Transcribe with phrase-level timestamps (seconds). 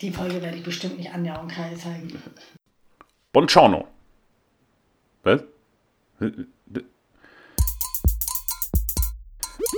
[0.00, 2.20] Die Folge werde ich bestimmt nicht Anja und Kai zeigen.
[3.32, 3.86] Buongiorno.
[5.22, 5.42] Was?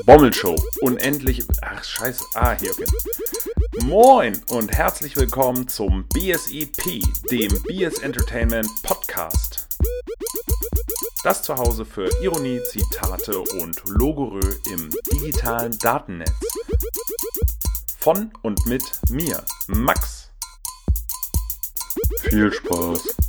[0.06, 0.56] Bommelshow.
[0.80, 1.44] Unendlich.
[1.60, 2.24] Ach, scheiße.
[2.34, 2.86] Ah, hier, okay.
[3.84, 9.68] Moin und herzlich willkommen zum BSEP, dem BS Entertainment Podcast.
[11.24, 16.32] Das Zuhause für Ironie, Zitate und Logorö im digitalen Datennetz.
[18.06, 20.30] Von und mit mir, Max.
[22.20, 23.25] Viel Spaß.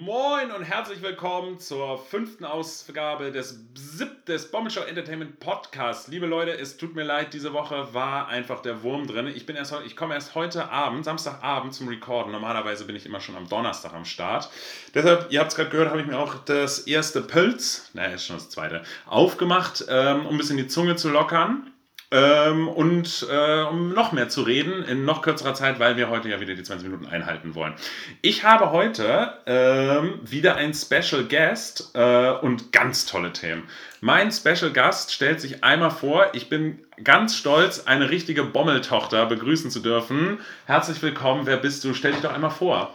[0.00, 6.06] Moin und herzlich willkommen zur fünften Ausgabe des ZIP des Bombenshow Entertainment Podcasts.
[6.06, 9.26] Liebe Leute, es tut mir leid, diese Woche war einfach der Wurm drin.
[9.26, 12.30] Ich, bin erst, ich komme erst heute Abend, Samstagabend zum Recorden.
[12.30, 14.50] Normalerweise bin ich immer schon am Donnerstag am Start.
[14.94, 18.24] Deshalb, ihr habt es gerade gehört, habe ich mir auch das erste Pölz, naja, ist
[18.24, 21.72] schon das zweite, aufgemacht, ähm, um ein bisschen die Zunge zu lockern.
[22.10, 26.30] Ähm, und äh, um noch mehr zu reden in noch kürzerer Zeit, weil wir heute
[26.30, 27.74] ja wieder die 20 Minuten einhalten wollen.
[28.22, 33.68] Ich habe heute ähm, wieder einen Special Guest äh, und ganz tolle Themen.
[34.00, 36.28] Mein Special Gast stellt sich einmal vor.
[36.32, 40.40] Ich bin ganz stolz, eine richtige Bommeltochter begrüßen zu dürfen.
[40.64, 41.44] Herzlich willkommen.
[41.44, 41.92] Wer bist du?
[41.92, 42.94] Stell dich doch einmal vor.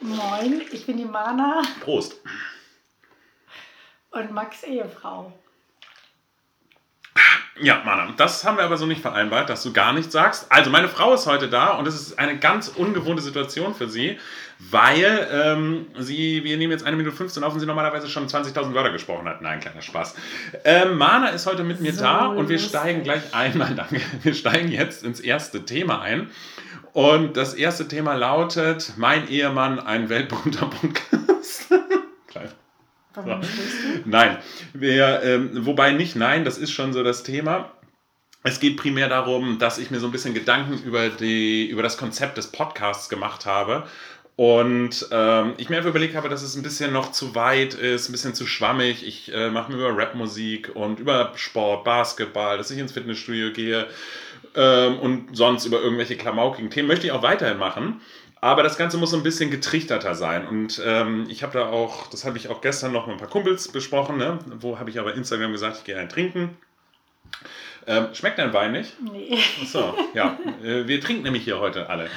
[0.00, 2.20] Moin, ich bin die Mana Prost.
[4.10, 5.32] und Max Ehefrau.
[7.62, 10.46] Ja, Mana, das haben wir aber so nicht vereinbart, dass du gar nichts sagst.
[10.50, 14.18] Also, meine Frau ist heute da und es ist eine ganz ungewohnte Situation für sie,
[14.58, 18.74] weil ähm, sie, wir nehmen jetzt eine Minute 15 auf und sie normalerweise schon 20.000
[18.74, 19.42] Wörter gesprochen hat.
[19.42, 20.14] Nein, kleiner Spaß.
[20.64, 24.34] Ähm, Mana ist heute mit mir So da und wir steigen gleich einmal, danke, wir
[24.34, 26.30] steigen jetzt ins erste Thema ein.
[26.92, 31.19] Und das erste Thema lautet: Mein Ehemann, ein weltberühmter Podcast.
[33.14, 33.46] Warum du?
[34.04, 34.38] Nein,
[34.72, 37.72] wir, ähm, wobei nicht nein, das ist schon so das Thema.
[38.42, 41.98] Es geht primär darum, dass ich mir so ein bisschen Gedanken über, die, über das
[41.98, 43.86] Konzept des Podcasts gemacht habe.
[44.36, 48.08] Und ähm, ich mir einfach überlegt habe, dass es ein bisschen noch zu weit ist,
[48.08, 49.06] ein bisschen zu schwammig.
[49.06, 53.86] Ich äh, mache mir über Rapmusik und über Sport, Basketball, dass ich ins Fitnessstudio gehe
[54.54, 56.88] ähm, und sonst über irgendwelche klamaukigen Themen.
[56.88, 58.00] Möchte ich auch weiterhin machen.
[58.40, 60.46] Aber das Ganze muss so ein bisschen getrichterter sein.
[60.48, 63.28] Und ähm, ich habe da auch, das habe ich auch gestern noch mit ein paar
[63.28, 64.38] Kumpels besprochen, ne?
[64.60, 66.56] wo habe ich aber Instagram gesagt, ich gehe einen trinken.
[67.86, 68.94] Ähm, schmeckt dein Wein nicht?
[69.00, 69.38] Nee.
[69.62, 70.38] Achso, ja.
[70.62, 72.08] Äh, wir trinken nämlich hier heute alle.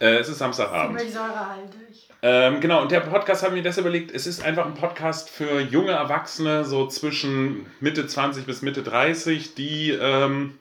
[0.00, 0.98] Äh, es ist Samstagabend.
[0.98, 2.08] Ziemlich säurehaltig.
[2.22, 5.30] Ähm, genau, und der Podcast habe ich mir das überlegt, es ist einfach ein Podcast
[5.30, 10.58] für junge Erwachsene, so zwischen Mitte 20 bis Mitte 30, die ähm,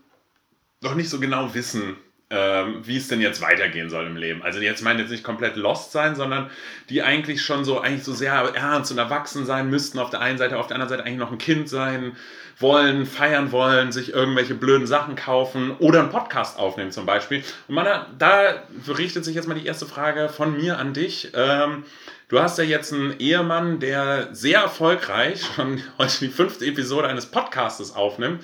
[0.81, 1.97] noch nicht so genau wissen,
[2.35, 4.43] ähm, wie es denn jetzt weitergehen soll im Leben.
[4.43, 6.49] Also jetzt meinen jetzt nicht komplett lost sein, sondern
[6.89, 10.37] die eigentlich schon so eigentlich so sehr ernst und erwachsen sein müssten auf der einen
[10.37, 12.17] Seite, auf der anderen Seite eigentlich noch ein Kind sein
[12.59, 17.43] wollen, feiern wollen, sich irgendwelche blöden Sachen kaufen oder einen Podcast aufnehmen zum Beispiel.
[17.67, 17.87] Und man,
[18.17, 21.31] da richtet sich jetzt mal die erste Frage von mir an dich.
[21.33, 21.83] Ähm,
[22.27, 27.27] du hast ja jetzt einen Ehemann, der sehr erfolgreich schon heute die fünfte Episode eines
[27.27, 28.43] Podcastes aufnimmt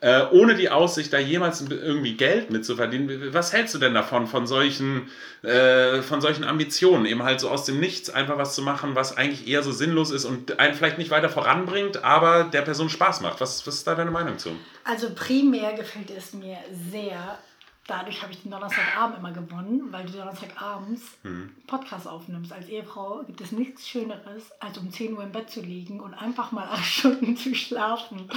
[0.00, 3.34] äh, ohne die Aussicht, da jemals irgendwie Geld mitzuverdienen.
[3.34, 5.08] Was hältst du denn davon, von solchen,
[5.42, 9.16] äh, von solchen Ambitionen, eben halt so aus dem Nichts einfach was zu machen, was
[9.16, 13.20] eigentlich eher so sinnlos ist und einen vielleicht nicht weiter voranbringt, aber der Person Spaß
[13.20, 13.40] macht?
[13.40, 14.50] Was, was ist da deine Meinung zu?
[14.84, 16.56] Also primär gefällt es mir
[16.90, 17.38] sehr.
[17.86, 21.50] Dadurch habe ich den Donnerstagabend immer gewonnen, weil du Donnerstagabends Hm.
[21.66, 22.52] Podcast aufnimmst.
[22.52, 26.14] Als Ehefrau gibt es nichts Schöneres, als um 10 Uhr im Bett zu liegen und
[26.14, 28.30] einfach mal acht Stunden zu schlafen.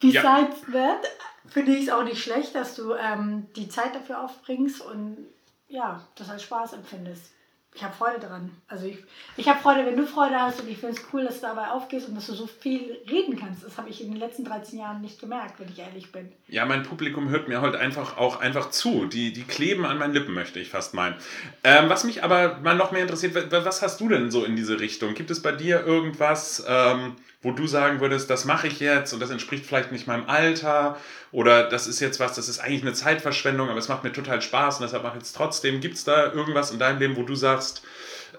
[0.00, 1.06] Besides that
[1.48, 5.16] finde ich es auch nicht schlecht, dass du ähm, die Zeit dafür aufbringst und
[5.68, 7.32] ja, das als Spaß empfindest.
[7.74, 8.50] Ich habe Freude daran.
[8.68, 8.96] Also ich,
[9.36, 11.68] ich habe Freude, wenn du Freude hast und ich finde es cool, dass du dabei
[11.68, 13.64] aufgehst und dass du so viel reden kannst.
[13.64, 16.32] Das habe ich in den letzten 13 Jahren nicht gemerkt, wenn ich ehrlich bin.
[16.48, 19.04] Ja, mein Publikum hört mir heute einfach auch einfach zu.
[19.04, 21.16] Die, die kleben an meinen Lippen, möchte ich fast meinen.
[21.64, 24.56] Ähm, was mich aber mal noch mehr interessiert, wa- was hast du denn so in
[24.56, 25.12] diese Richtung?
[25.12, 29.20] Gibt es bei dir irgendwas, ähm, wo du sagen würdest, das mache ich jetzt und
[29.20, 30.98] das entspricht vielleicht nicht meinem Alter
[31.30, 34.42] oder das ist jetzt was, das ist eigentlich eine Zeitverschwendung, aber es macht mir total
[34.42, 35.80] Spaß und deshalb mache ich es trotzdem.
[35.80, 37.84] Gibt es da irgendwas in deinem Leben, wo du sagst,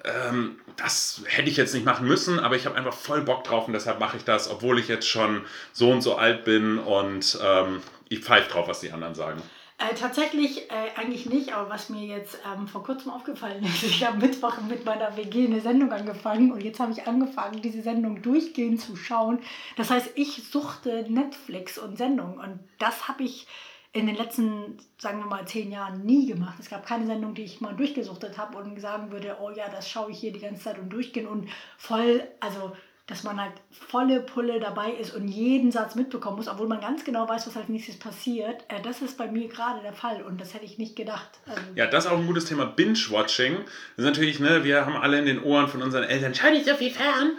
[0.03, 3.67] ähm, das hätte ich jetzt nicht machen müssen, aber ich habe einfach voll Bock drauf
[3.67, 7.39] und deshalb mache ich das, obwohl ich jetzt schon so und so alt bin und
[7.41, 9.41] ähm, ich pfeife drauf, was die anderen sagen.
[9.79, 14.03] Äh, tatsächlich äh, eigentlich nicht, aber was mir jetzt ähm, vor kurzem aufgefallen ist, ich
[14.03, 18.23] habe Mittwoch mit meiner WG eine Sendung angefangen und jetzt habe ich angefangen, diese Sendung
[18.23, 19.39] durchgehend zu schauen.
[19.75, 23.45] Das heißt, ich suchte Netflix und Sendungen und das habe ich
[23.93, 26.57] in den letzten, sagen wir mal, zehn Jahren nie gemacht.
[26.59, 29.89] Es gab keine Sendung, die ich mal durchgesuchtet habe und sagen würde, oh ja, das
[29.89, 32.73] schaue ich hier die ganze Zeit und durchgehen und voll, also
[33.07, 37.05] dass man halt volle Pulle dabei ist und jeden Satz mitbekommen muss, obwohl man ganz
[37.05, 38.65] genau weiß, was als nächstes passiert.
[38.67, 41.29] Äh, das ist bei mir gerade der Fall und das hätte ich nicht gedacht.
[41.45, 42.65] Also ja, das ist auch ein gutes Thema.
[42.65, 43.55] Binge-Watching.
[43.55, 43.65] Das
[43.97, 46.75] ist natürlich, ne, wir haben alle in den Ohren von unseren Eltern, schau nicht so
[46.75, 47.31] viel fern.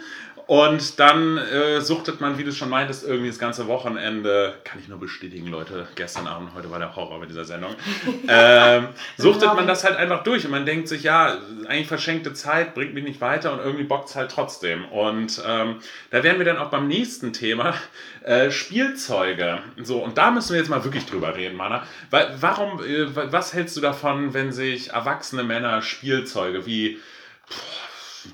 [0.49, 4.87] Und dann äh, suchtet man, wie du schon meintest, irgendwie das ganze Wochenende, kann ich
[4.87, 7.75] nur bestätigen, Leute, gestern Abend, heute war der Horror bei dieser Sendung,
[8.27, 11.37] ähm, suchtet man das halt einfach durch und man denkt sich, ja,
[11.67, 14.85] eigentlich verschenkte Zeit, bringt mich nicht weiter und irgendwie bockt es halt trotzdem.
[14.85, 17.75] Und ähm, da wären wir dann auch beim nächsten Thema,
[18.23, 19.59] äh, Spielzeuge.
[19.83, 21.83] So, und da müssen wir jetzt mal wirklich drüber reden, Mana.
[22.09, 26.97] Warum, äh, was hältst du davon, wenn sich erwachsene Männer Spielzeuge wie...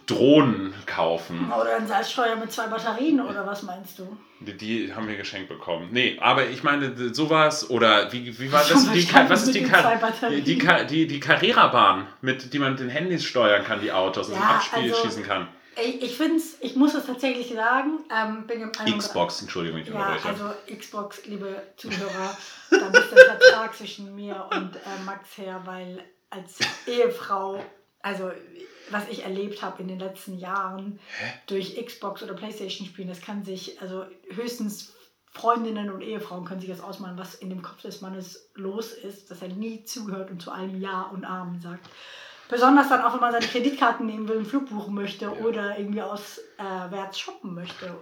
[0.07, 1.51] Drohnen kaufen.
[1.51, 4.17] Oder ein Salzsteuer mit zwei Batterien oder was meinst du?
[4.39, 5.89] Die, die haben wir geschenkt bekommen.
[5.91, 8.91] Nee, aber ich meine sowas oder wie, wie war das?
[8.91, 9.63] Die, was ist die,
[10.41, 14.29] die, die, die, die Carrera-Bahn, mit die man mit den Handys steuern kann, die Autos
[14.29, 15.47] ja, und Abspiel also, schießen kann?
[15.77, 17.99] Ich, ich finde ich muss es tatsächlich sagen.
[18.09, 22.37] Ähm, bin im Xbox, Entschuldigung, ich ja, Also Xbox, liebe Zuhörer,
[22.69, 27.63] da ist der Vertrag zwischen mir und äh, Max her, weil als Ehefrau,
[28.01, 28.31] also
[28.91, 31.33] was ich erlebt habe in den letzten Jahren Hä?
[31.47, 34.93] durch Xbox oder Playstation spielen, das kann sich, also höchstens
[35.31, 39.29] Freundinnen und Ehefrauen können sich das ausmalen, was in dem Kopf des Mannes los ist,
[39.29, 41.89] dass er nie zuhört und zu allem Ja und Amen sagt.
[42.47, 45.31] Besonders dann auch, wenn man seine Kreditkarten nehmen will, einen Flug buchen möchte ja.
[45.31, 47.95] oder irgendwie auswärts äh, shoppen möchte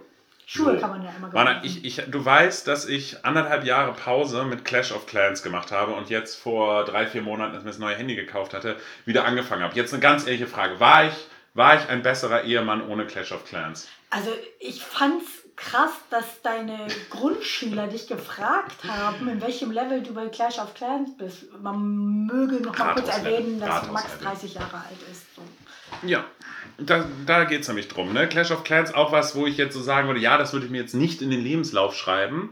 [0.46, 1.60] Schuhe kann man ja immer gebrauchen.
[1.62, 5.92] Ich, ich, du weißt, dass ich anderthalb Jahre Pause mit Clash of Clans gemacht habe
[5.92, 9.24] und jetzt vor drei, vier Monaten, als ich mir das neue Handy gekauft hatte, wieder
[9.24, 9.74] angefangen habe.
[9.74, 10.80] Jetzt eine ganz ehrliche Frage.
[10.80, 11.14] War ich,
[11.54, 13.88] war ich ein besserer Ehemann ohne Clash of Clans?
[14.10, 14.30] Also
[14.60, 20.58] ich fand's krass, dass deine Grundschüler dich gefragt haben, in welchem Level du bei Clash
[20.58, 21.46] of Clans bist.
[21.60, 25.24] Man möge noch mal kurz erwähnen, dass Max 30 Jahre alt ist.
[26.06, 26.24] Ja,
[26.78, 28.12] da, da geht es nämlich drum.
[28.12, 28.28] Ne?
[28.28, 30.72] Clash of Clans auch was, wo ich jetzt so sagen würde, ja, das würde ich
[30.72, 32.50] mir jetzt nicht in den Lebenslauf schreiben.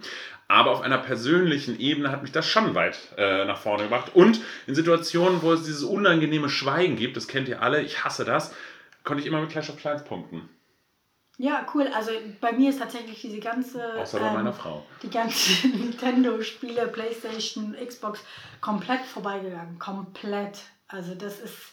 [0.49, 4.11] Aber auf einer persönlichen Ebene hat mich das schon weit äh, nach vorne gebracht.
[4.15, 8.25] Und in Situationen, wo es dieses unangenehme Schweigen gibt, das kennt ihr alle, ich hasse
[8.25, 8.55] das,
[9.03, 10.49] konnte ich immer mit Clash of Clans punkten.
[11.39, 11.89] Ja, cool.
[11.95, 12.11] Also
[12.41, 13.99] bei mir ist tatsächlich diese ganze.
[13.99, 14.85] Außer bei ähm, meiner Frau.
[15.03, 18.21] Die ganzen Nintendo-Spiele, PlayStation, Xbox
[18.61, 19.79] komplett vorbeigegangen.
[19.79, 20.59] Komplett.
[20.87, 21.72] Also das ist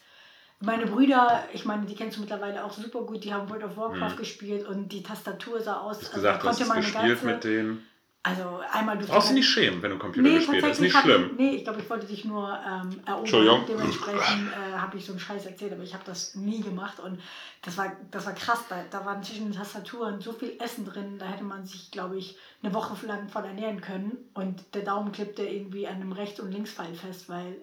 [0.61, 3.77] meine Brüder, ich meine, die kennst du mittlerweile auch super gut, die haben World of
[3.77, 4.17] Warcraft mhm.
[4.17, 7.85] gespielt und die Tastatur sah aus, als gesagt, konnte man gespielt ganze, mit denen.
[8.21, 10.97] Also einmal du Brauchst du nicht schämen, wenn du Computer nee, gespielt hast, ist nicht
[10.97, 11.31] schlimm.
[11.37, 13.19] nee, ich glaube, ich wollte dich nur ähm, erobern.
[13.19, 13.65] Entschuldigung.
[13.65, 17.21] Dementsprechend äh, habe ich so einen Scheiß erzählt, aber ich habe das nie gemacht und
[17.61, 18.65] das war, das war krass.
[18.67, 22.17] Da, da waren zwischen den Tastaturen so viel Essen drin, da hätte man sich, glaube
[22.17, 26.41] ich, eine Woche lang von ernähren können und der Daumen klippte irgendwie an einem Rechts-
[26.41, 27.55] und Linkspfeil fest, weil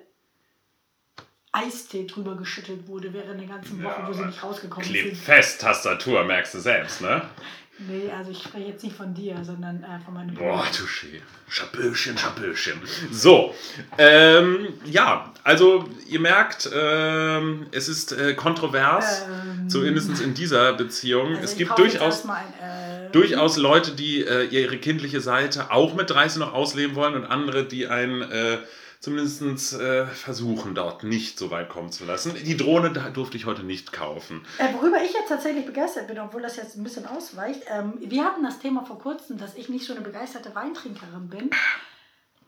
[1.57, 5.25] Eistee drüber geschüttelt wurde während der ganzen Woche, ja, wo sie nicht rausgekommen klebt sind.
[5.25, 7.23] Fest, Tastatur, merkst du selbst, ne?
[7.79, 10.51] Nee, also ich spreche jetzt nicht von dir, sondern äh, von meinem Bruder.
[10.51, 11.21] Boah, touché.
[11.49, 12.81] Schaböchen, Schaböchen.
[13.11, 13.55] So,
[13.99, 21.29] ähm, ja, also ihr merkt, ähm, es ist äh, kontrovers, ähm, zumindest in dieser Beziehung.
[21.29, 22.31] Also es gibt durchaus, ein,
[22.63, 27.25] äh, durchaus Leute, die äh, ihre kindliche Seite auch mit 30 noch ausleben wollen und
[27.27, 28.59] andere, die ein äh,
[29.07, 32.35] zumindest äh, versuchen, dort nicht so weit kommen zu lassen.
[32.35, 34.45] Die Drohne durfte ich heute nicht kaufen.
[34.59, 38.25] Äh, worüber ich jetzt tatsächlich begeistert bin, obwohl das jetzt ein bisschen ausweicht, ähm, wir
[38.25, 41.51] hatten das Thema vor kurzem, dass ich nicht so eine begeisterte Weintrinkerin bin.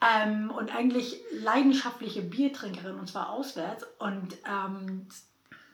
[0.01, 3.87] Ähm, und eigentlich leidenschaftliche Biertrinkerin, und zwar auswärts.
[4.01, 5.07] Und ähm,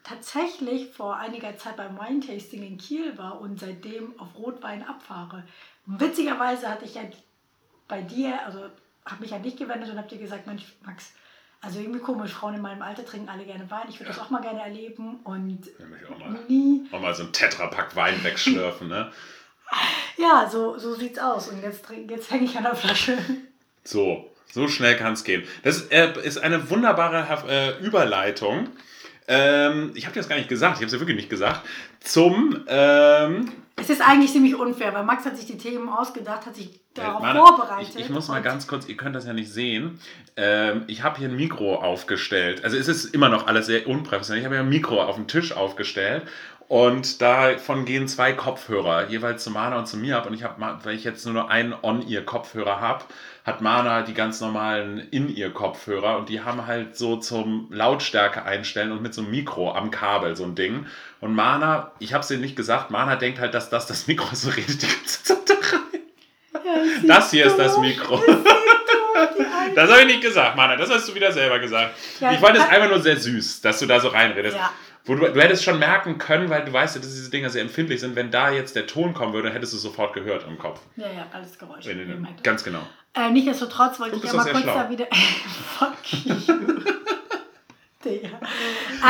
[0.02, 5.44] tatsächlich vor einiger Zeit beim Wine-Tasting in Kiel war und seitdem auf Rotwein abfahre.
[5.86, 7.04] Witzigerweise hatte ich ja
[7.88, 8.68] bei dir, also
[9.06, 11.12] habe mich an dich gewendet und habe dir gesagt, Mensch, Max,
[11.60, 13.86] also irgendwie komisch, Frauen in meinem Alter trinken alle gerne Wein.
[13.88, 14.16] Ich würde ja.
[14.16, 16.86] das auch mal gerne erleben und ja, auch mal, nie.
[16.92, 19.10] Auch mal so ein Tetrapack Wein wegschlürfen, ne?
[20.16, 21.48] Ja, so, so sieht's aus.
[21.48, 23.18] Und jetzt, jetzt hänge ich an der Flasche.
[23.82, 25.42] So, so schnell kann es gehen.
[25.64, 28.68] Das ist, äh, ist eine wunderbare äh, Überleitung.
[29.26, 31.62] Ähm, ich habe dir das gar nicht gesagt, ich habe es ja wirklich nicht gesagt.
[32.00, 32.64] Zum.
[32.68, 36.80] Ähm, es ist eigentlich ziemlich unfair, weil Max hat sich die Themen ausgedacht, hat sich
[36.94, 37.94] darauf Meine, vorbereitet.
[37.96, 39.98] Ich, ich, muss mal ganz kurz, ihr könnt das ja nicht sehen.
[40.36, 42.62] Ähm, ich habe hier ein Mikro aufgestellt.
[42.62, 44.40] Also es ist immer noch alles sehr unprofessionell.
[44.40, 46.22] Ich habe hier ein Mikro auf dem Tisch aufgestellt
[46.68, 50.26] und davon gehen zwei Kopfhörer, jeweils zu Mana und zu mir ab.
[50.26, 53.04] Und ich habe, weil ich jetzt nur noch einen On-Ear-Kopfhörer habe,
[53.44, 59.02] hat Mana die ganz normalen In-Ear-Kopfhörer und die haben halt so zum Lautstärke einstellen und
[59.02, 60.86] mit so einem Mikro am Kabel so ein Ding.
[61.20, 64.34] Und Mana, ich habe es dir nicht gesagt, Mana denkt halt, dass das das Mikro
[64.34, 66.62] so redet die ganze Zeit da rein.
[66.64, 68.22] Ja, das hier ist das Mikro.
[69.14, 71.94] Das, das habe ich nicht gesagt, Mana, das hast du wieder selber gesagt.
[72.20, 74.56] Ja, ich fand es einfach nur sehr süß, dass du da so reinredest.
[74.56, 74.70] Ja.
[75.06, 77.60] Wo du, du hättest schon merken können, weil du weißt ja, dass diese Dinger sehr
[77.62, 80.80] empfindlich sind, wenn da jetzt der Ton kommen würde, hättest du sofort gehört im Kopf.
[80.96, 81.84] Ja, ja, alles Geräusch.
[81.86, 82.80] Wenn du, ganz genau.
[83.14, 84.74] Äh, Nichtsdestotrotz wollte Du ich ja mal kurz schlau.
[84.74, 85.06] da wieder.
[85.78, 86.34] Fuck you.
[88.04, 88.38] Digga.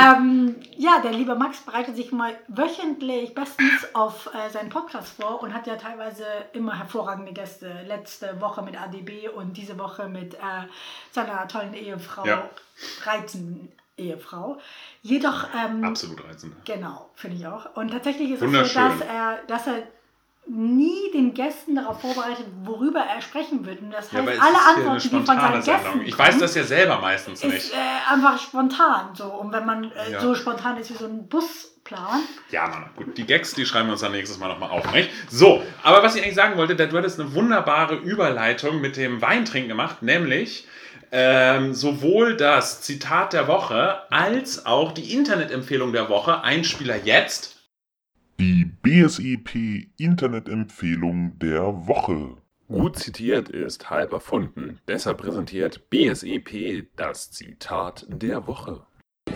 [0.00, 5.42] ähm, ja, der liebe Max bereitet sich mal wöchentlich bestens auf äh, seinen Podcast vor
[5.42, 7.72] und hat ja teilweise immer hervorragende Gäste.
[7.88, 10.38] Letzte Woche mit ADB und diese Woche mit äh,
[11.10, 12.48] seiner tollen Ehefrau, Ja.
[13.04, 14.58] reizenden Ehefrau.
[15.02, 16.54] Jedoch ähm, Absolut reizend.
[16.64, 17.74] Genau, finde ich auch.
[17.76, 19.82] Und tatsächlich ist es so, dass er, dass er
[20.46, 23.80] nie den Gästen darauf vorbereitet, worüber er sprechen wird.
[23.80, 26.02] Und das Ja, heißt, es alle Antworten, die von seinen Gästen Sendung.
[26.04, 27.72] Ich weiß das ja selber meistens ist nicht.
[27.72, 29.14] äh, einfach spontan.
[29.14, 29.24] So.
[29.24, 30.20] Und wenn man äh, Ja.
[30.20, 32.20] so spontan ist wie so ein Busplan,
[32.50, 33.16] Ja, Mann, gut.
[33.16, 35.10] Die Gags, die schreiben wir uns dann nächstes Mal nochmal auf, nicht?
[35.30, 39.68] So, aber was ich eigentlich sagen wollte, du hattest eine wunderbare Überleitung mit dem Weintrinken
[39.68, 40.66] gemacht, nämlich
[41.16, 46.42] ähm, sowohl das Zitat der Woche als auch die Internetempfehlung der Woche.
[46.42, 47.70] Einspieler jetzt.
[48.40, 52.36] Die BSEP Internetempfehlung der Woche.
[52.66, 54.80] Gut zitiert ist halb erfunden.
[54.86, 58.84] Besser präsentiert BSEP das Zitat der Woche.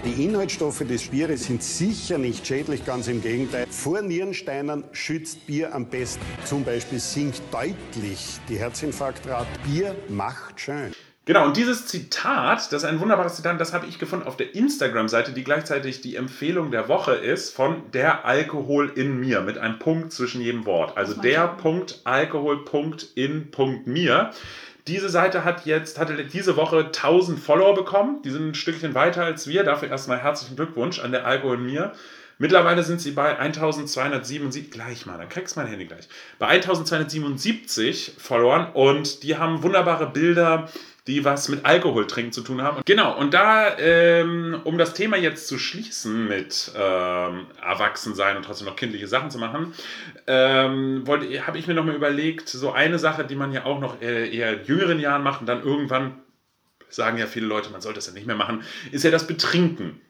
[0.04, 3.66] Die Inhaltsstoffe des Bieres sind sicher nicht schädlich, ganz im Gegenteil.
[3.70, 6.24] Vor Nierensteinen schützt Bier am besten.
[6.44, 9.46] Zum Beispiel sinkt deutlich die Herzinfarktrate.
[9.64, 10.92] Bier macht schön.
[11.28, 14.54] Genau, und dieses Zitat, das ist ein wunderbares Zitat, das habe ich gefunden auf der
[14.54, 19.78] Instagram-Seite, die gleichzeitig die Empfehlung der Woche ist von der Alkohol in mir, mit einem
[19.78, 20.96] Punkt zwischen jedem Wort.
[20.96, 21.62] Also der ich.
[21.62, 24.30] Punkt Alkohol Punkt in Punkt mir.
[24.86, 28.22] Diese Seite hat jetzt, hatte diese Woche 1000 Follower bekommen.
[28.22, 29.64] Die sind ein Stückchen weiter als wir.
[29.64, 31.92] Dafür erstmal herzlichen Glückwunsch an der Alkohol in mir.
[32.38, 36.08] Mittlerweile sind sie bei 1277, gleich mal, dann kriegst du mein Handy gleich.
[36.38, 40.68] Bei 1277 Followern und die haben wunderbare Bilder,
[41.08, 42.82] die was mit Alkohol trinken zu tun haben.
[42.84, 48.66] Genau, und da, ähm, um das Thema jetzt zu schließen mit ähm, Erwachsensein und trotzdem
[48.66, 49.72] noch kindliche Sachen zu machen,
[50.26, 54.28] ähm, habe ich mir nochmal überlegt, so eine Sache, die man ja auch noch äh,
[54.30, 56.14] eher in jüngeren Jahren macht und dann irgendwann
[56.90, 58.62] sagen ja viele Leute, man sollte das ja nicht mehr machen,
[58.92, 60.00] ist ja das Betrinken.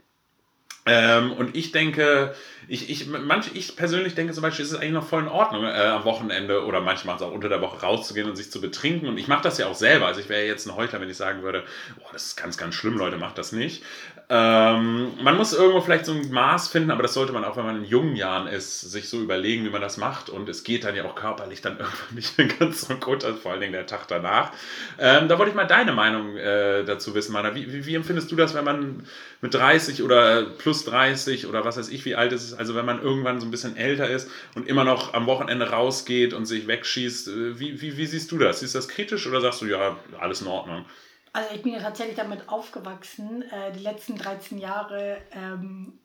[0.88, 2.34] Ähm, und ich denke,
[2.66, 5.64] ich, ich, manch, ich persönlich denke zum Beispiel, es ist eigentlich noch voll in Ordnung,
[5.64, 9.08] äh, am Wochenende oder manchmal auch unter der Woche rauszugehen und sich zu betrinken.
[9.08, 10.06] Und ich mache das ja auch selber.
[10.06, 11.64] Also ich wäre jetzt ein Heuchler, wenn ich sagen würde,
[12.00, 13.82] oh, das ist ganz, ganz schlimm, Leute, macht das nicht.
[14.30, 17.64] Ähm, man muss irgendwo vielleicht so ein Maß finden, aber das sollte man auch, wenn
[17.64, 20.28] man in jungen Jahren ist, sich so überlegen, wie man das macht.
[20.28, 23.52] Und es geht dann ja auch körperlich dann irgendwann nicht mehr ganz so gut, vor
[23.52, 24.52] allen Dingen der Tag danach.
[24.98, 27.54] Ähm, da wollte ich mal deine Meinung äh, dazu wissen, Mana.
[27.54, 29.06] Wie, wie, wie empfindest du das, wenn man
[29.40, 32.84] mit 30 oder plus 30 oder was weiß ich, wie alt ist es, also wenn
[32.84, 36.66] man irgendwann so ein bisschen älter ist und immer noch am Wochenende rausgeht und sich
[36.66, 38.60] wegschießt, äh, wie, wie, wie siehst du das?
[38.60, 40.84] Siehst du das kritisch oder sagst du, ja, alles in Ordnung?
[41.32, 45.98] Also ich bin ja tatsächlich damit aufgewachsen, äh, die letzten 13 Jahre ähm,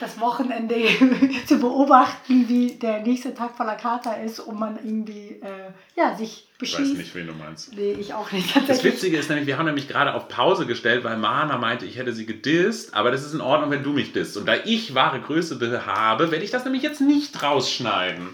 [0.00, 0.76] das Wochenende
[1.46, 6.48] zu beobachten, wie der nächste Tag voller Kater ist und man irgendwie äh, ja, sich
[6.60, 6.96] Ich weiß beschießt.
[6.96, 7.72] nicht, wen du meinst.
[7.74, 8.54] Nee, ich auch nicht.
[8.68, 8.82] Das.
[8.82, 12.12] Witzige ist nämlich, wir haben nämlich gerade auf Pause gestellt, weil Mana meinte, ich hätte
[12.12, 14.36] sie gedisst, aber das ist in Ordnung, wenn du mich disst.
[14.36, 18.28] Und da ich wahre Größe be- habe, werde ich das nämlich jetzt nicht rausschneiden.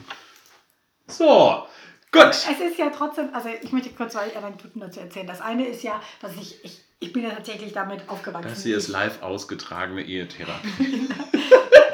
[1.07, 1.64] So,
[2.12, 2.23] gut.
[2.31, 5.26] Es ist ja trotzdem, also ich möchte kurz zwei Anekdoten dazu erzählen.
[5.26, 8.49] Das eine ist ja, dass ich, ich, ich bin ja tatsächlich damit aufgewachsen.
[8.49, 10.69] Das hier ist live ausgetragene Ehetherapie.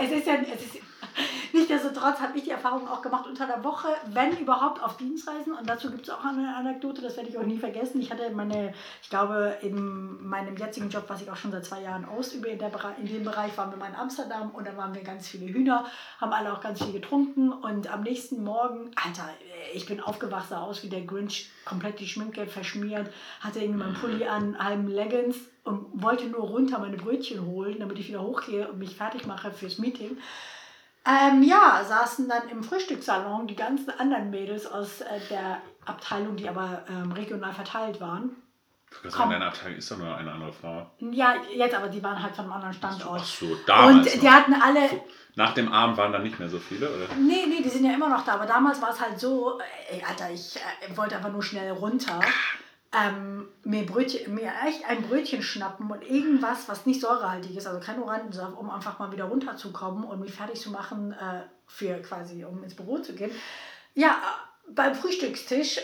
[0.00, 0.78] es ist ja, es ist,
[1.52, 5.54] nichtsdestotrotz habe ich die Erfahrung auch gemacht unter der Woche, wenn überhaupt auf Dienstreisen.
[5.54, 8.00] Und dazu gibt es auch eine Anekdote, das werde ich auch nie vergessen.
[8.00, 8.72] Ich hatte meine,
[9.02, 12.58] ich glaube, in meinem jetzigen Job, was ich auch schon seit zwei Jahren ausübe, in,
[12.58, 15.46] der, in dem Bereich waren wir mal in Amsterdam und da waren wir ganz viele
[15.52, 15.86] Hühner,
[16.20, 17.52] haben alle auch ganz viel getrunken.
[17.52, 19.28] Und am nächsten Morgen, Alter,
[19.75, 23.10] ich bin aufgewacht, sah aus wie der Grinch, komplett die Schminke verschmiert,
[23.40, 27.98] hatte irgendwie meinen Pulli an, halben Leggings und wollte nur runter meine Brötchen holen, damit
[27.98, 30.16] ich wieder hochgehe und mich fertig mache fürs Meeting.
[31.06, 36.48] Ähm, ja, saßen dann im Frühstückssalon die ganzen anderen Mädels aus äh, der Abteilung, die
[36.48, 38.36] aber ähm, regional verteilt waren.
[39.04, 40.90] Ich sagen, deine Abteilung ist doch nur eine andere Frau.
[40.98, 43.20] Ja, jetzt aber die waren halt von einem anderen Standort.
[43.22, 44.14] Ach so, damals.
[44.14, 44.32] und die noch.
[44.32, 44.88] hatten alle,
[45.34, 47.14] Nach dem Abend waren dann nicht mehr so viele, oder?
[47.16, 48.34] Nee, nee, die sind ja immer noch da.
[48.34, 49.60] Aber damals war es halt so,
[49.90, 52.20] ey, Alter, ich äh, wollte einfach nur schnell runter.
[52.96, 57.80] Ähm, mir, Brötchen, mir echt ein Brötchen schnappen und irgendwas, was nicht säurehaltig ist, also
[57.80, 62.44] kein Orangensaft, um einfach mal wieder runterzukommen und mich fertig zu machen, äh, für quasi,
[62.44, 63.30] um ins Büro zu gehen.
[63.94, 65.82] Ja, äh, beim Frühstückstisch, äh,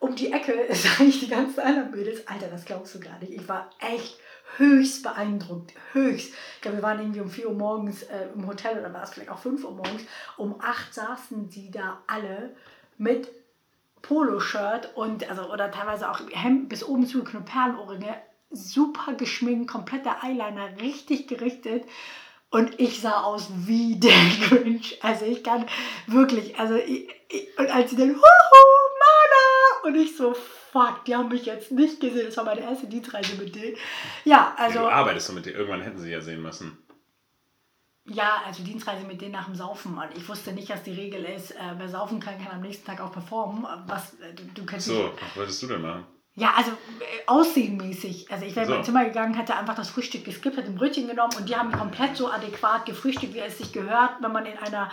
[0.00, 2.26] um die Ecke, sah ich die ganzen anderen Mädels.
[2.26, 3.32] Alter, das glaubst du gar nicht.
[3.32, 4.18] Ich war echt
[4.56, 5.72] höchst beeindruckt.
[5.92, 6.32] Höchst.
[6.56, 9.10] Ich glaube, wir waren irgendwie um 4 Uhr morgens äh, im Hotel oder war es
[9.10, 10.02] vielleicht auch 5 Uhr morgens.
[10.36, 12.54] Um 8 saßen die da alle
[12.96, 13.28] mit
[14.02, 18.16] Poloshirt und, also, oder teilweise auch Hemd bis oben zugeknöpft, Perlenohrringe.
[18.50, 21.84] super geschminkt, kompletter Eyeliner, richtig gerichtet.
[22.50, 24.98] Und ich sah aus wie der Grinch.
[25.02, 25.66] Also ich kann
[26.06, 28.18] wirklich, also ich, ich, und als sie dann, huhu,
[29.00, 29.88] Mana!
[29.88, 32.26] Und ich so, fuck, die haben mich jetzt nicht gesehen.
[32.26, 33.76] Das war meine erste Dienstreise mit denen.
[34.24, 34.80] Ja, also.
[34.80, 35.54] du arbeitest so mit dir.
[35.54, 36.78] Irgendwann hätten sie ja sehen müssen.
[38.08, 39.96] Ja, also Dienstreise mit denen nach dem Saufen.
[39.98, 42.86] Und ich wusste nicht, dass die Regel ist, äh, wer saufen kann, kann am nächsten
[42.86, 43.66] Tag auch performen.
[43.86, 46.06] Was, äh, du, du kennst So, was wolltest du denn machen?
[46.34, 48.30] Ja, also äh, aussehenmäßig.
[48.30, 48.74] Also ich wäre in So.
[48.76, 51.72] mein Zimmer gegangen, hätte einfach das Frühstück geskippt, hätte ein Brötchen genommen und die haben
[51.72, 54.88] komplett so adäquat gefrühstückt, wie es sich gehört, wenn man in einer,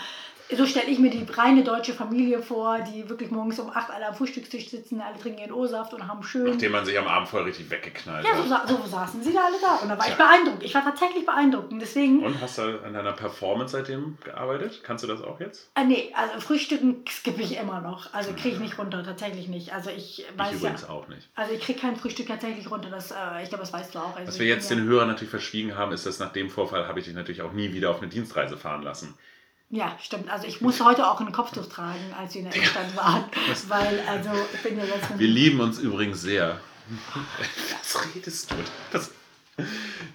[0.55, 4.07] so stelle ich mir die reine deutsche Familie vor, die wirklich morgens um 8 alle
[4.07, 6.45] am Frühstückstisch sitzen, alle trinken ihren O-Saft und haben schön...
[6.51, 8.67] Nachdem man sich am Abend vorher richtig weggeknallt ja, so, hat.
[8.67, 10.25] sa- so saßen sie da alle da und da war ich Tja.
[10.25, 10.63] beeindruckt.
[10.63, 12.23] Ich war tatsächlich beeindruckt und deswegen...
[12.23, 14.81] Und hast du an deiner Performance seitdem gearbeitet?
[14.83, 15.69] Kannst du das auch jetzt?
[15.75, 18.13] Äh, nee, also Frühstücken skippe ich immer noch.
[18.13, 19.73] Also kriege ich nicht runter, tatsächlich nicht.
[19.73, 20.69] Also ich weiß ich ja...
[20.69, 21.27] übrigens auch nicht.
[21.35, 22.89] Also ich kriege kein Frühstück tatsächlich runter.
[22.89, 24.15] Das, äh, ich glaube, das weißt du auch.
[24.15, 26.49] Also Was ich wir jetzt ja- den Hörern natürlich verschwiegen haben, ist, dass nach dem
[26.49, 29.15] Vorfall habe ich dich natürlich auch nie wieder auf eine Dienstreise fahren lassen.
[29.69, 30.29] Ja, stimmt.
[30.29, 33.25] Also ich musste heute auch ein Kopftuch tragen, als wir in der Innenstadt waren.
[33.67, 35.17] Weil, also ich bin ja jetzt...
[35.17, 36.59] Wir lieben uns übrigens sehr.
[37.81, 38.55] Was redest du?
[38.91, 39.11] Das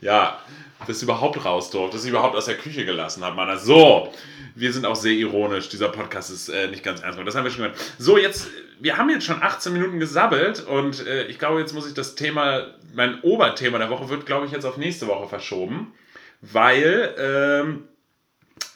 [0.01, 0.39] ja,
[0.87, 3.59] dass du überhaupt raus durfte, ich überhaupt aus der Küche gelassen habe, Mann.
[3.59, 4.13] So,
[4.55, 5.69] wir sind auch sehr ironisch.
[5.69, 7.29] Dieser Podcast ist äh, nicht ganz ernst gemeint.
[7.29, 7.79] Das haben wir schon gehört.
[7.99, 8.49] So, jetzt,
[8.81, 12.15] wir haben jetzt schon 18 Minuten gesabbelt und äh, ich glaube, jetzt muss ich das
[12.15, 15.93] Thema, mein Oberthema der Woche wird, glaube ich, jetzt auf nächste Woche verschoben,
[16.41, 17.89] weil ähm,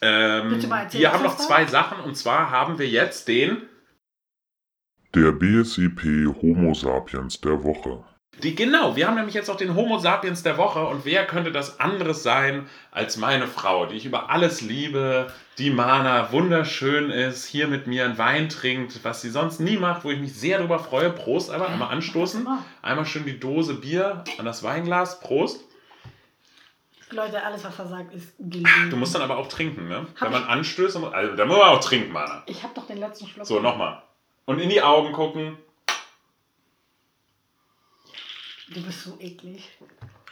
[0.00, 3.62] ähm, erzählen, wir haben noch zwei Sachen und zwar haben wir jetzt den
[5.14, 6.03] Der BSIP
[6.43, 8.05] Homo sapiens der Woche.
[8.43, 11.53] Die, genau, wir haben nämlich jetzt auch den Homo sapiens der Woche und wer könnte
[11.53, 17.47] das anderes sein als meine Frau, die ich über alles liebe, die Mana wunderschön ist,
[17.47, 20.59] hier mit mir einen Wein trinkt, was sie sonst nie macht, wo ich mich sehr
[20.59, 21.11] darüber freue.
[21.11, 22.47] Prost, aber einmal anstoßen.
[22.83, 25.21] Einmal schön die Dose Bier an das Weinglas.
[25.21, 25.61] Prost.
[27.11, 28.90] Leute, alles, was er sagt, ist gelogen.
[28.90, 30.06] Du musst dann aber auch trinken, ne?
[30.16, 32.42] Hab Wenn man anstößt, also, dann muss man auch trinken, Mana.
[32.46, 33.46] Ich habe doch den letzten Schluck.
[33.46, 34.02] So, nochmal.
[34.46, 35.56] Und in die Augen gucken.
[38.68, 39.70] Du bist so eklig.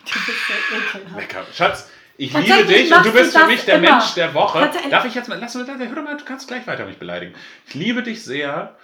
[0.00, 1.16] Du bist so ekelhaft.
[1.16, 1.46] Lecker.
[1.52, 3.90] Schatz, ich liebe dich und du bist für mich der immer.
[3.90, 4.70] Mensch der Woche.
[4.90, 7.34] Darf ich jetzt mal, lass mal, hör mal, du kannst gleich weiter mich beleidigen.
[7.66, 8.76] Ich liebe dich sehr.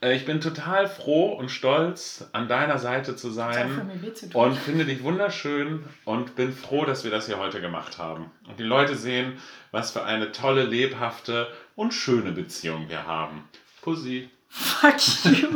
[0.00, 4.84] Äh, Ich bin total froh und stolz, an deiner Seite zu sein zu und finde
[4.84, 8.30] dich wunderschön und bin froh, dass wir das hier heute gemacht haben.
[8.48, 9.38] Und die Leute sehen,
[9.70, 13.48] was für eine tolle, lebhafte und schöne Beziehung wir haben.
[13.82, 14.30] Pussy.
[14.48, 15.48] Fuck you.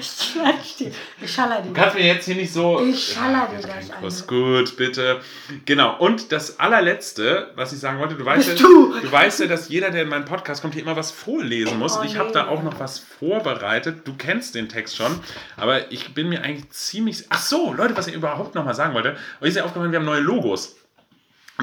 [0.00, 0.90] Ich klatsch dir.
[1.20, 1.68] Ich schaller dir.
[1.68, 2.80] Du kannst mir jetzt hier nicht so.
[2.84, 4.00] Ich schaller dir gleich keinen eine.
[4.00, 4.26] Kuss.
[4.26, 5.20] Gut, bitte.
[5.66, 5.96] Genau.
[5.98, 8.94] Und das allerletzte, was ich sagen wollte, du weißt, ja, du.
[9.00, 11.96] du weißt ja, dass jeder, der in meinen Podcast kommt, hier immer was vorlesen muss.
[11.96, 12.34] Oh, und ich habe nee.
[12.34, 14.06] da auch noch was vorbereitet.
[14.06, 15.20] Du kennst den Text schon,
[15.56, 17.26] aber ich bin mir eigentlich ziemlich.
[17.28, 19.16] Ach so, Leute, was ich überhaupt noch mal sagen wollte.
[19.40, 20.79] Euch ist ja aufgefallen, wir haben neue Logos.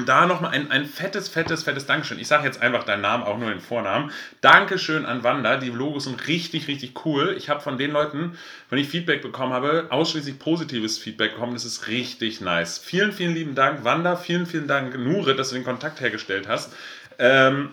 [0.06, 2.18] Da nochmal ein, ein fettes, fettes, fettes Dankeschön.
[2.18, 4.10] Ich sage jetzt einfach deinen Namen, auch nur den Vornamen.
[4.40, 5.56] Dankeschön an Wanda.
[5.56, 7.34] Die Logos sind richtig, richtig cool.
[7.36, 8.38] Ich habe von den Leuten,
[8.70, 11.54] wenn ich Feedback bekommen habe, ausschließlich positives Feedback bekommen.
[11.54, 12.78] Das ist richtig nice.
[12.78, 14.16] Vielen, vielen lieben Dank, Wanda.
[14.16, 16.72] Vielen, vielen Dank, Nure, dass du den Kontakt hergestellt hast.
[17.18, 17.70] Ähm,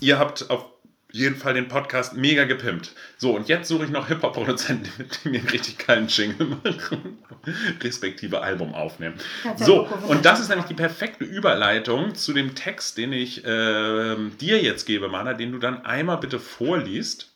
[0.00, 0.66] ihr habt auf
[1.10, 2.92] jeden Fall den Podcast mega gepimpt.
[3.16, 7.18] So, und jetzt suche ich noch Hip-Hop-Produzenten, die mir einen richtig geilen Jingle machen.
[7.82, 9.14] Respektive Album aufnehmen.
[9.56, 14.62] So, und das ist nämlich die perfekte Überleitung zu dem Text, den ich ähm, dir
[14.62, 17.32] jetzt gebe, Mana, den du dann einmal bitte vorliest.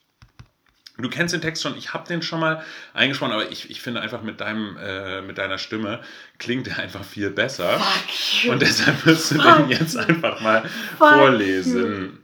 [0.98, 4.02] Du kennst den Text schon, ich habe den schon mal eingesprochen, aber ich, ich finde
[4.02, 6.00] einfach mit, deinem, äh, mit deiner Stimme
[6.38, 7.78] klingt er einfach viel besser.
[7.78, 8.52] Fuck you.
[8.52, 10.00] Und deshalb wirst du Fuck den jetzt you.
[10.00, 12.22] einfach mal Fuck vorlesen.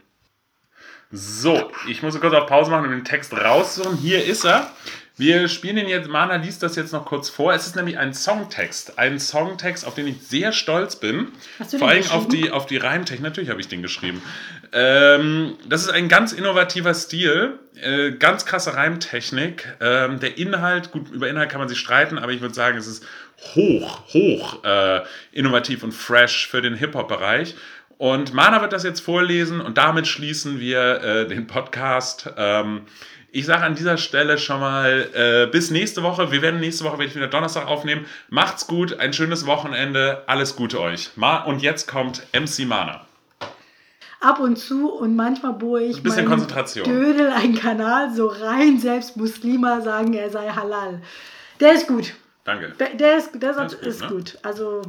[1.10, 3.96] So, ich muss kurz auf Pause machen, um den Text rauszuholen.
[3.96, 4.70] Hier ist er.
[5.16, 7.52] Wir spielen den jetzt, Mana liest das jetzt noch kurz vor.
[7.52, 8.98] Es ist nämlich ein Songtext.
[8.98, 11.32] Ein Songtext, auf den ich sehr stolz bin.
[11.58, 13.22] Hast du Vor allem auf die, auf die Reimtechnik.
[13.22, 14.22] Natürlich habe ich den geschrieben.
[14.72, 17.58] Ähm, das ist ein ganz innovativer Stil.
[17.80, 19.66] Äh, ganz krasse Reimtechnik.
[19.80, 22.86] Ähm, der Inhalt, gut, über Inhalt kann man sich streiten, aber ich würde sagen, es
[22.86, 23.04] ist
[23.54, 25.00] hoch, hoch äh,
[25.32, 27.56] innovativ und fresh für den Hip-Hop-Bereich.
[27.98, 32.30] Und Mana wird das jetzt vorlesen und damit schließen wir äh, den Podcast.
[32.36, 32.82] Ähm,
[33.32, 36.30] ich sage an dieser Stelle schon mal äh, bis nächste Woche.
[36.30, 38.06] Wir werden nächste Woche werde ich wieder Donnerstag aufnehmen.
[38.30, 41.10] Macht's gut, ein schönes Wochenende, alles Gute euch.
[41.16, 43.04] Ma und jetzt kommt MC Mana.
[44.20, 46.84] Ab und zu und manchmal bohre ich Ein bisschen Konzentration.
[46.84, 51.02] Dödel einen Kanal so rein, selbst Muslima sagen, er sei halal.
[51.58, 52.14] Der ist gut.
[52.44, 52.72] Danke.
[52.78, 54.16] Der, der ist, der Das ist, ist ist, gut, ne?
[54.16, 54.38] gut.
[54.42, 54.82] Also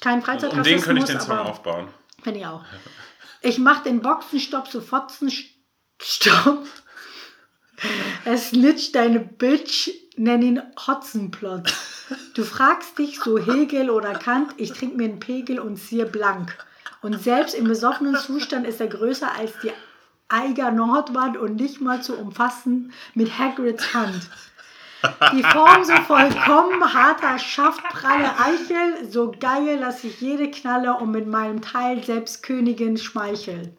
[0.00, 1.88] kein Um Freizeitраssismus, den könnte ich den Song aber aufbauen.
[2.22, 2.64] Finde ich auch.
[3.42, 6.66] Ich mache den Boxenstopp zu Fotzenstopp.
[8.24, 11.72] Er snitcht deine Bitch, nenn ihn Hotzenplot.
[12.34, 16.56] Du fragst dich so Hegel oder Kant, ich trink mir einen Pegel und ziehe blank.
[17.02, 19.72] Und selbst im besoffenen Zustand ist er größer als die
[20.28, 24.28] Eiger Nordwand und nicht mal zu umfassen mit Hagrids Hand.
[25.32, 31.10] Die Form so vollkommen, harter Schaft, pralle Eichel, so geil, dass ich jede knalle und
[31.10, 33.76] mit meinem Teil selbst Königin schmeichel.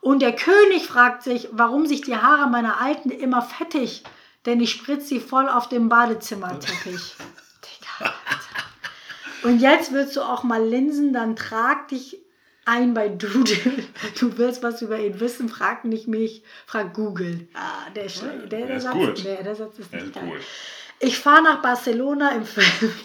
[0.00, 4.04] Und der König fragt sich, warum sich die Haare meiner Alten immer fettig,
[4.46, 7.16] denn ich spritze sie voll auf dem Badezimmerteppich.
[7.64, 9.48] Digga, Alter.
[9.48, 12.23] Und jetzt willst du auch mal linsen, dann trag dich
[12.64, 13.84] ein bei Doodle.
[14.18, 17.48] Du willst was über ihn wissen, frag nicht mich, frag Google.
[17.54, 18.52] Ah, der, ist schlecht.
[18.52, 19.24] der, der, ist Satz, gut.
[19.24, 20.40] Nee, der Satz ist Der nicht ist gut.
[21.00, 22.92] Ich fahre nach Barcelona im Film.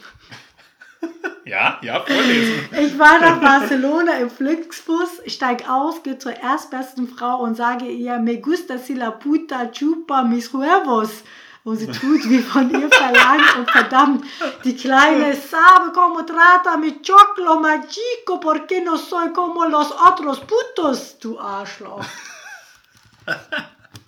[1.45, 2.69] Ja, ja, vorlesen.
[2.79, 8.19] Ich fahre nach Barcelona im Flixbus, steig aus, gehe zur erstbesten Frau und sage ihr,
[8.19, 11.23] me gusta si la puta chupa mis huevos.
[11.69, 14.25] Und sie tut, wie von ihr verlangt und verdammt,
[14.63, 20.39] die Kleine sabe como trata mi choclo ma chico, porque no soy como los otros
[20.39, 22.03] putos, du Arschloch.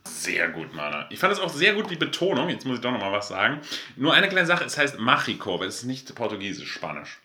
[0.06, 1.06] Sehr gut, Mana.
[1.12, 2.50] Ich fand es auch sehr gut, die Betonung.
[2.50, 3.62] Jetzt muss ich doch noch mal was sagen.
[3.96, 7.20] Nur eine kleine Sache, es heißt Machiko, weil es ist nicht portugiesisch, Spanisch.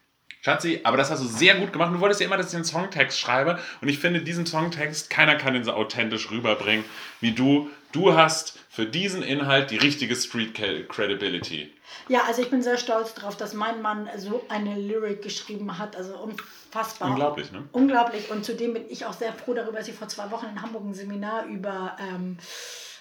[0.46, 1.92] Schatzi, aber das hast du sehr gut gemacht.
[1.92, 3.58] Du wolltest ja immer, dass ich einen Songtext schreibe.
[3.80, 6.84] Und ich finde, diesen Songtext, keiner kann den so authentisch rüberbringen
[7.20, 7.68] wie du.
[7.90, 11.74] Du hast für diesen Inhalt die richtige Street Credibility.
[12.06, 15.96] Ja, also ich bin sehr stolz darauf, dass mein Mann so eine Lyric geschrieben hat.
[15.96, 17.10] Also unfassbar.
[17.10, 17.64] Unglaublich, ne?
[17.72, 18.30] Unglaublich.
[18.30, 20.84] Und zudem bin ich auch sehr froh darüber, dass ich vor zwei Wochen in Hamburg
[20.84, 22.38] ein Seminar über ähm,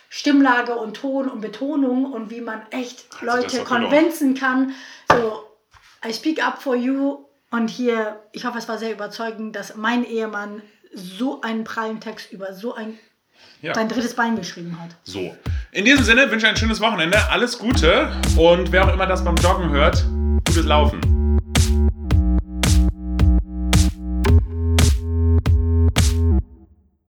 [0.10, 4.73] Stimmlage und Ton und Betonung und wie man echt Also Leute konvenzen kann.
[5.12, 5.43] So,
[6.03, 7.25] I speak up for you.
[7.56, 10.62] Und hier, ich hoffe, es war sehr überzeugend, dass mein Ehemann
[10.94, 13.00] so einen prallen Text über so ein
[13.62, 13.74] Ja.
[13.74, 14.89] sein drittes Bein geschrieben hat.
[15.04, 15.34] So.
[15.72, 17.18] In diesem Sinne wünsche ich ein schönes Wochenende.
[17.30, 18.12] Alles Gute.
[18.38, 20.04] Und wer auch immer das beim Joggen hört,
[20.46, 21.00] gutes Laufen.